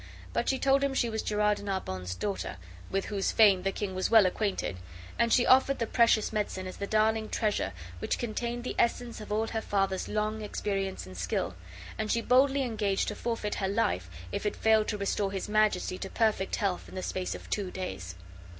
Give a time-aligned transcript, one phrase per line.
[0.33, 2.57] But she told him she was Gerard de Narbon's daughter
[2.89, 4.77] (with whose fame the king was well acquainted),
[5.19, 9.31] and she offered the precious medicine as the darling treasure which contained the essence of
[9.31, 11.53] all her father's long experience and skill,
[11.99, 15.99] and she boldly engaged to forfeit her life if it failed to restore his Majesty
[15.99, 18.15] to perfect health in the space of two days.